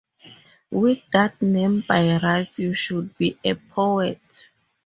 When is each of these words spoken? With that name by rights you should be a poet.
With 0.71 1.03
that 1.11 1.39
name 1.43 1.83
by 1.87 2.17
rights 2.17 2.57
you 2.57 2.73
should 2.73 3.15
be 3.19 3.37
a 3.43 3.53
poet. 3.53 4.55